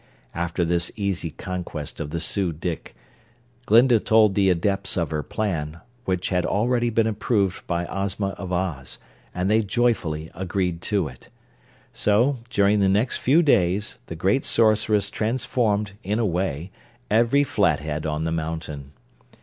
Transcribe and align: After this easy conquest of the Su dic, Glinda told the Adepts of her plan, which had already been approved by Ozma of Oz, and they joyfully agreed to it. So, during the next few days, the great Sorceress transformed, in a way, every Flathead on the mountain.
After 0.33 0.65
this 0.65 0.91
easy 0.95 1.29
conquest 1.29 1.99
of 1.99 2.09
the 2.09 2.19
Su 2.19 2.51
dic, 2.51 2.95
Glinda 3.67 3.99
told 3.99 4.33
the 4.33 4.49
Adepts 4.49 4.97
of 4.97 5.11
her 5.11 5.21
plan, 5.21 5.79
which 6.05 6.29
had 6.29 6.43
already 6.43 6.89
been 6.89 7.05
approved 7.05 7.67
by 7.67 7.85
Ozma 7.85 8.29
of 8.29 8.51
Oz, 8.51 8.97
and 9.31 9.47
they 9.47 9.61
joyfully 9.61 10.31
agreed 10.33 10.81
to 10.81 11.07
it. 11.07 11.29
So, 11.93 12.39
during 12.49 12.79
the 12.79 12.89
next 12.89 13.17
few 13.17 13.43
days, 13.43 13.99
the 14.07 14.15
great 14.15 14.43
Sorceress 14.43 15.11
transformed, 15.11 15.91
in 16.03 16.17
a 16.17 16.25
way, 16.25 16.71
every 17.11 17.43
Flathead 17.43 18.07
on 18.07 18.23
the 18.23 18.31
mountain. 18.31 18.93